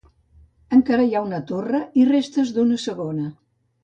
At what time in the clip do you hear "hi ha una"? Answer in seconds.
1.09-1.41